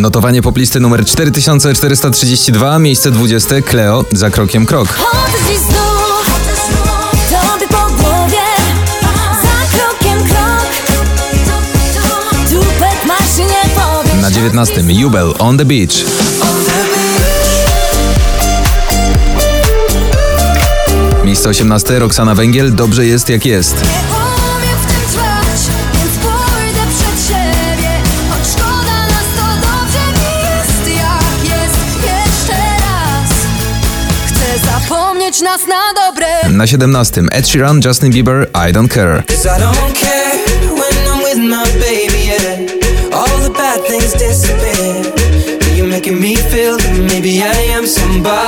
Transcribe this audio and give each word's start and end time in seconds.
Notowanie 0.00 0.42
poplisty 0.42 0.80
numer 0.80 1.06
4432, 1.06 2.78
miejsce 2.78 3.10
20, 3.10 3.62
Cleo, 3.62 4.04
za 4.12 4.30
krokiem 4.30 4.66
krok. 4.66 4.98
Na 14.20 14.30
19, 14.30 14.82
Jubel, 14.88 15.34
On 15.38 15.58
the 15.58 15.64
Beach. 15.64 16.04
Miejsce 21.24 21.48
18, 21.48 21.98
Roxana 21.98 22.34
Węgiel, 22.34 22.74
Dobrze 22.74 23.06
jest 23.06 23.28
jak 23.28 23.46
jest. 23.46 23.76
Nas 35.38 35.62
na 35.66 35.94
dobre. 35.94 36.26
Na 36.50 36.66
17, 36.66 37.30
Ed 37.30 37.46
Sheeran, 37.46 37.80
Justin 37.84 38.10
Bieber, 38.10 38.50
I 38.54 38.72
Don't 38.72 38.88
Care. 38.88 39.22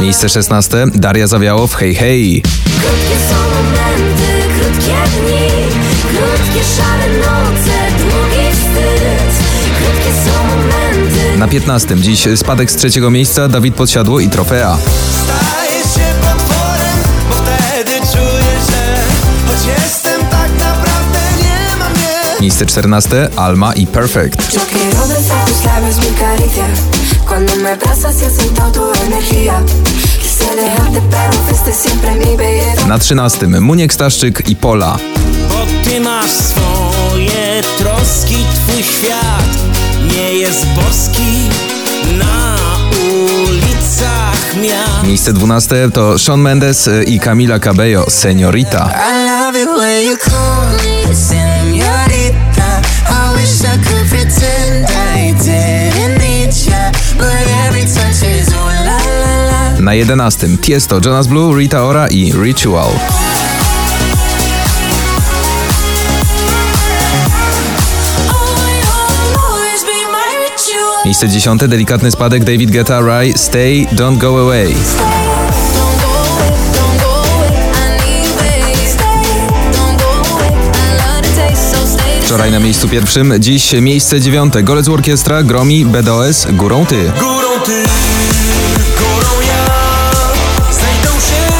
Miejsce 0.00 0.28
16, 0.28 0.86
Daria 0.94 1.26
Zawiałow, 1.26 1.74
Hej 1.74 1.94
Hej. 1.94 2.42
Krótkie 2.42 3.16
są 3.28 3.36
momenty, 3.36 4.32
krótkie 4.58 4.92
dni, 5.20 5.48
krótkie 6.02 6.64
szare 6.76 7.08
noce, 7.18 7.76
długi 7.98 8.52
wstyd. 8.52 9.32
Krótkie 9.78 10.12
są 10.24 10.44
momenty. 10.46 11.38
Na 11.38 11.48
15, 11.48 11.96
dziś 11.96 12.28
spadek 12.36 12.70
z 12.70 12.76
trzeciego 12.76 13.10
miejsca, 13.10 13.48
Dawid 13.48 13.74
Podsiadło 13.74 14.20
i 14.20 14.28
Trofea. 14.28 14.78
Pero 31.10 31.32
fuiste 31.32 31.72
siempre 31.88 32.10
mi 32.10 32.36
belleza. 32.36 32.86
Na 32.86 32.98
13, 32.98 33.46
Muniek 33.60 33.92
Staszczyk 33.92 34.48
i 34.48 34.56
Pola. 34.56 34.96
Bo 35.48 35.66
ty 35.84 36.00
masz 36.00 36.30
swoje 36.30 37.62
troski, 37.78 38.36
twój 38.54 38.82
świat 38.82 39.50
nie 40.12 40.34
jest 40.34 40.66
boski 40.66 41.48
na 42.18 42.56
ulicach 43.14 44.56
miast. 44.62 45.06
Miejsce 45.06 45.32
12 45.32 45.90
to 45.90 46.18
Shawn 46.18 46.40
Mendes 46.40 46.90
i 47.06 47.20
Camila 47.20 47.58
Cabello, 47.58 48.10
Seniorita. 48.10 48.90
I 48.94 49.24
love 49.24 49.62
it 49.62 49.68
when 49.78 50.04
you 50.04 50.16
call 50.16 50.66
me. 50.84 51.12
I 51.12 51.59
Na 59.78 59.92
11 59.92 60.58
Tiesto, 60.60 61.00
Jonas 61.00 61.26
Blue, 61.26 61.58
Rita 61.58 61.84
Ora 61.84 62.06
i 62.06 62.32
Ritual. 62.32 62.90
Miejsce 71.04 71.28
10 71.28 71.68
delikatny 71.68 72.10
spadek 72.10 72.44
David 72.44 72.70
Guetta, 72.70 73.00
Rai, 73.00 73.32
Stay, 73.36 73.86
Don't 73.92 74.20
Go 74.20 74.38
Away. 74.38 74.74
Wczoraj 82.30 82.50
na 82.50 82.58
miejscu 82.60 82.88
pierwszym, 82.88 83.34
dziś 83.38 83.72
miejsce 83.72 84.20
dziewiąte. 84.20 84.62
Golec 84.62 84.88
Orkiestra, 84.88 85.42
Gromi, 85.42 85.84
BDOS, 85.84 86.46
Górą 86.52 86.86
Ty. 86.86 87.12
Górą 87.20 87.60
ty, 87.64 87.82
górą 88.98 89.40
ja, 89.48 89.66
znajdą 90.72 91.20
się 91.20 91.52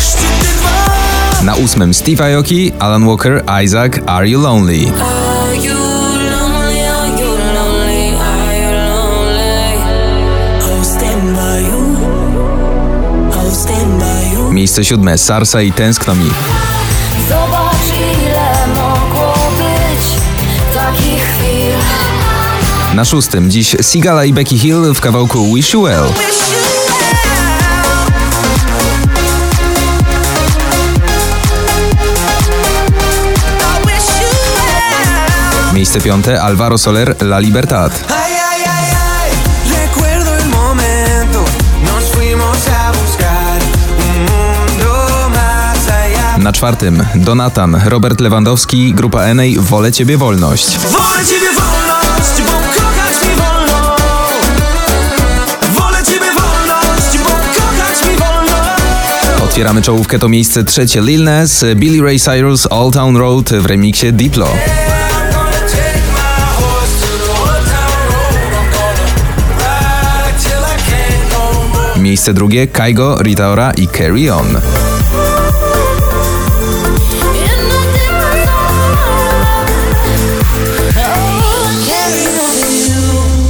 szczyty 0.00 0.48
dwa. 0.58 1.42
Na 1.42 1.54
ósmym 1.54 1.94
Steve 1.94 2.34
Aoki, 2.34 2.72
Alan 2.78 3.06
Walker, 3.06 3.44
Isaac, 3.64 3.92
Are 4.06 4.28
You 4.28 4.40
Lonely. 4.40 4.74
Are 4.74 5.56
you 5.56 5.74
lonely? 6.30 6.88
Are 6.88 7.08
you 7.20 7.36
lonely? 7.54 8.16
Are 8.16 8.58
you 8.58 8.70
lonely? 8.88 9.78
I'll 10.60 10.84
stand 10.84 11.36
by 11.36 11.60
you. 11.68 11.96
I'll 13.32 13.54
stand 13.54 13.98
by 13.98 14.34
you. 14.36 14.52
Miejsce 14.52 14.84
siódme 14.84 15.18
Sarsa 15.18 15.62
i 15.62 15.72
Tęskno 15.72 16.14
Mi. 16.14 16.30
Zobacz 17.28 17.65
Na 22.96 23.04
szóstym 23.04 23.50
dziś 23.50 23.76
Sigala 23.82 24.24
i 24.24 24.32
Becky 24.32 24.58
Hill 24.58 24.94
w 24.94 25.00
kawałku 25.00 25.54
Wish 25.54 25.72
You 25.72 25.82
Well. 25.82 26.04
Miejsce 35.74 36.00
piąte 36.00 36.42
Alvaro 36.42 36.78
Soler, 36.78 37.22
La 37.22 37.38
Libertad. 37.38 38.04
Na 46.38 46.52
czwartym 46.52 47.06
Donatan, 47.14 47.80
Robert 47.84 48.20
Lewandowski, 48.20 48.94
Grupa 48.94 49.22
Enej, 49.22 49.58
Wolę 49.58 49.92
Ciebie 49.92 50.18
Wolność. 50.18 50.78
Wolę 50.78 51.26
ciebie 51.26 51.45
Otwieramy 59.56 59.82
czołówkę 59.82 60.18
to 60.18 60.28
miejsce 60.28 60.64
trzecie 60.64 61.00
Lil 61.00 61.24
Nas, 61.24 61.64
Billy 61.76 62.04
Ray 62.04 62.20
Cyrus, 62.20 62.66
All 62.70 62.90
Town 62.90 63.16
Road 63.16 63.50
w 63.50 63.66
remiksie 63.66 64.12
Diplo. 64.12 64.46
Old. 64.46 64.56
Miejsce 71.96 72.34
drugie 72.34 72.66
Kaigo, 72.66 73.22
Rita 73.22 73.48
Ora 73.48 73.72
i 73.72 73.88
Carry 73.88 74.34
On. 74.34 74.46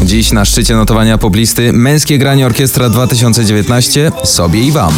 Dziś 0.02 0.32
na 0.32 0.44
szczycie 0.44 0.74
notowania 0.74 1.18
poplisty 1.18 1.72
męskie 1.72 2.18
granie 2.18 2.46
orkiestra 2.46 2.88
2019 2.88 4.12
sobie 4.24 4.60
i 4.60 4.72
wam. 4.72 4.94